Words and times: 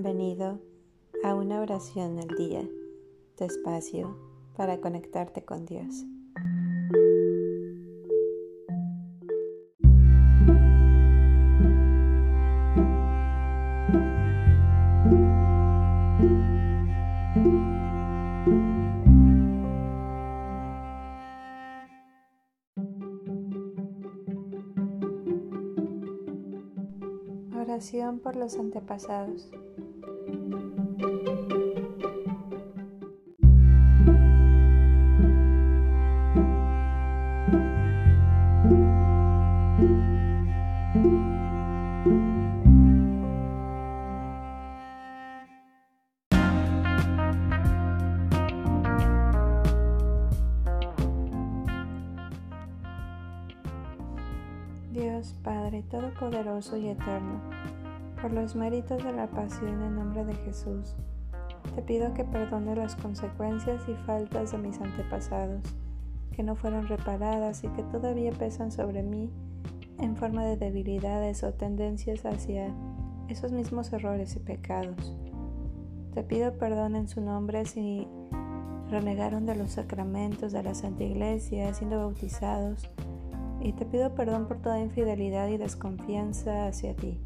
Bienvenido 0.00 0.60
a 1.24 1.34
una 1.34 1.60
oración 1.60 2.20
al 2.20 2.28
día, 2.36 2.64
tu 3.36 3.42
espacio 3.42 4.16
para 4.56 4.80
conectarte 4.80 5.44
con 5.44 5.66
Dios. 5.66 6.04
Oración 27.56 28.20
por 28.20 28.36
los 28.36 28.54
antepasados. 28.60 29.50
Dios 54.98 55.36
Padre 55.44 55.84
Todopoderoso 55.84 56.76
y 56.76 56.88
Eterno, 56.88 57.40
por 58.20 58.32
los 58.32 58.56
méritos 58.56 59.04
de 59.04 59.12
la 59.12 59.28
pasión 59.28 59.80
en 59.80 59.94
nombre 59.94 60.24
de 60.24 60.34
Jesús, 60.34 60.96
te 61.76 61.82
pido 61.82 62.12
que 62.14 62.24
perdone 62.24 62.74
las 62.74 62.96
consecuencias 62.96 63.88
y 63.88 63.94
faltas 63.94 64.50
de 64.50 64.58
mis 64.58 64.80
antepasados, 64.80 65.62
que 66.32 66.42
no 66.42 66.56
fueron 66.56 66.88
reparadas 66.88 67.62
y 67.62 67.68
que 67.68 67.84
todavía 67.84 68.32
pesan 68.32 68.72
sobre 68.72 69.04
mí 69.04 69.30
en 70.00 70.16
forma 70.16 70.44
de 70.44 70.56
debilidades 70.56 71.44
o 71.44 71.52
tendencias 71.52 72.26
hacia 72.26 72.74
esos 73.28 73.52
mismos 73.52 73.92
errores 73.92 74.34
y 74.34 74.40
pecados. 74.40 75.14
Te 76.12 76.24
pido 76.24 76.58
perdón 76.58 76.96
en 76.96 77.06
su 77.06 77.20
nombre 77.20 77.66
si 77.66 78.08
renegaron 78.90 79.46
de 79.46 79.54
los 79.54 79.70
sacramentos 79.70 80.50
de 80.50 80.64
la 80.64 80.74
Santa 80.74 81.04
Iglesia, 81.04 81.72
siendo 81.72 81.98
bautizados, 81.98 82.90
y 83.60 83.72
te 83.72 83.84
pido 83.84 84.14
perdón 84.14 84.46
por 84.46 84.60
toda 84.60 84.80
infidelidad 84.80 85.48
y 85.48 85.56
desconfianza 85.56 86.66
hacia 86.66 86.94
ti. 86.94 87.18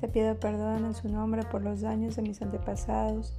Te 0.00 0.08
pido 0.08 0.38
perdón 0.38 0.84
en 0.84 0.94
su 0.94 1.08
nombre 1.08 1.42
por 1.42 1.62
los 1.62 1.80
daños 1.80 2.16
de 2.16 2.22
mis 2.22 2.40
antepasados, 2.40 3.34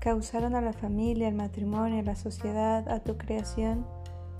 causaron 0.00 0.56
a 0.56 0.60
la 0.60 0.72
familia, 0.72 1.28
al 1.28 1.34
matrimonio, 1.34 2.00
a 2.00 2.02
la 2.02 2.16
sociedad, 2.16 2.88
a 2.88 3.00
tu 3.00 3.16
creación 3.16 3.86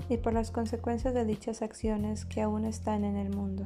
y 0.08 0.16
por 0.16 0.32
las 0.32 0.50
consecuencias 0.50 1.14
de 1.14 1.24
dichas 1.24 1.62
acciones 1.62 2.24
que 2.24 2.42
aún 2.42 2.64
están 2.64 3.04
en 3.04 3.16
el 3.16 3.30
mundo. 3.30 3.64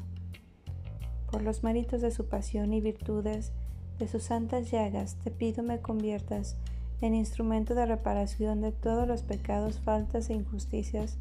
Por 1.31 1.43
los 1.43 1.63
méritos 1.63 2.03
de 2.03 2.11
su 2.11 2.29
pasión 2.29 2.75
y 2.75 2.81
virtudes, 2.81 3.53
de 3.99 4.09
sus 4.09 4.25
santas 4.25 4.71
llagas, 4.71 5.17
te 5.25 5.31
pido 5.31 5.63
me 5.63 5.81
conviertas 5.81 6.57
en 7.01 7.15
instrumento 7.15 7.75
de 7.75 7.87
reparación 7.87 8.61
de 8.61 8.73
todos 8.73 9.09
los 9.09 9.23
pecados, 9.23 9.81
faltas 9.81 10.29
e 10.29 10.35
injusticias 10.35 11.19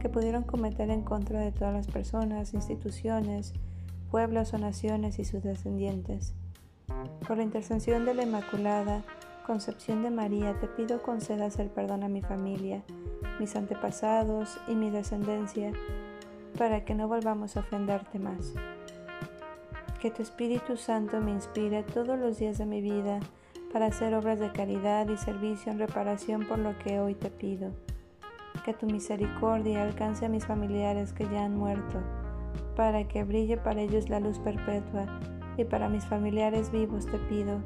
que 0.00 0.08
pudieron 0.08 0.44
cometer 0.44 0.90
en 0.90 1.02
contra 1.02 1.40
de 1.40 1.52
todas 1.52 1.74
las 1.74 1.86
personas, 1.86 2.54
instituciones, 2.54 3.52
pueblos 4.10 4.54
o 4.54 4.58
naciones 4.58 5.18
y 5.18 5.24
sus 5.24 5.42
descendientes. 5.42 6.34
Por 7.26 7.36
la 7.36 7.42
intercesión 7.42 8.04
de 8.04 8.14
la 8.14 8.22
Inmaculada 8.22 9.02
Concepción 9.46 10.02
de 10.02 10.10
María, 10.10 10.58
te 10.60 10.66
pido 10.66 11.02
concedas 11.02 11.58
el 11.58 11.68
perdón 11.68 12.04
a 12.04 12.08
mi 12.08 12.22
familia, 12.22 12.82
mis 13.40 13.56
antepasados 13.56 14.58
y 14.68 14.74
mi 14.74 14.90
descendencia, 14.90 15.72
para 16.58 16.84
que 16.84 16.94
no 16.94 17.08
volvamos 17.08 17.56
a 17.56 17.60
ofenderte 17.60 18.18
más. 18.18 18.52
Que 20.00 20.10
tu 20.10 20.22
Espíritu 20.22 20.76
Santo 20.76 21.20
me 21.20 21.32
inspire 21.32 21.82
todos 21.82 22.18
los 22.18 22.38
días 22.38 22.58
de 22.58 22.66
mi 22.66 22.80
vida 22.80 23.20
para 23.72 23.86
hacer 23.86 24.14
obras 24.14 24.38
de 24.38 24.52
caridad 24.52 25.08
y 25.08 25.16
servicio 25.16 25.72
en 25.72 25.78
reparación 25.78 26.46
por 26.46 26.58
lo 26.58 26.78
que 26.78 27.00
hoy 27.00 27.14
te 27.14 27.30
pido 27.30 27.72
que 28.62 28.74
tu 28.74 28.86
misericordia 28.86 29.82
alcance 29.82 30.26
a 30.26 30.28
mis 30.28 30.46
familiares 30.46 31.12
que 31.12 31.28
ya 31.28 31.44
han 31.44 31.56
muerto, 31.56 32.00
para 32.76 33.06
que 33.08 33.24
brille 33.24 33.56
para 33.56 33.80
ellos 33.80 34.08
la 34.08 34.20
luz 34.20 34.38
perpetua, 34.38 35.06
y 35.56 35.64
para 35.64 35.88
mis 35.88 36.04
familiares 36.06 36.70
vivos 36.70 37.06
te 37.06 37.18
pido, 37.18 37.60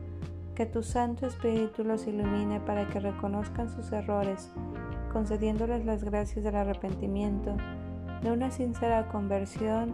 que 0.55 0.67
tu 0.67 0.83
Santo 0.83 1.27
Espíritu 1.27 1.85
los 1.85 2.07
ilumine 2.07 2.61
para 2.61 2.89
que 2.89 3.01
reconozcan 3.01 3.69
sus 3.69 3.93
errores, 3.93 4.51
concediéndoles 5.13 5.85
las 5.85 6.05
gracias 6.05 6.45
del 6.45 6.57
arrepentimiento, 6.57 7.57
de 8.23 8.31
una 8.31 8.51
sincera 8.51 9.09
conversión 9.09 9.93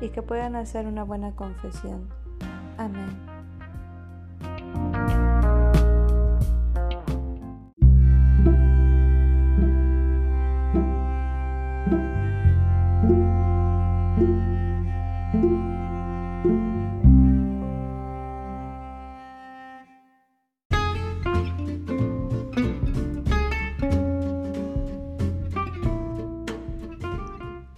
y 0.00 0.08
que 0.08 0.22
puedan 0.22 0.56
hacer 0.56 0.86
una 0.86 1.04
buena 1.04 1.34
confesión. 1.34 2.08
Amén. 2.78 3.33